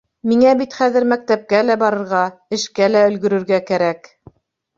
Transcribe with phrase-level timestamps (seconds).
[0.29, 2.23] Миңә бит хәҙер мәктәпкә лә барырға,
[2.59, 4.13] эшкә лә өлгөрөргә кәрәк.